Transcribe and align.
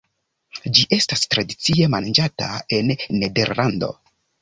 Ĝi 0.77 0.85
estas 0.97 1.27
tradicie 1.35 1.91
manĝata 1.97 2.51
en 2.81 2.93
Nederlando. 3.23 3.97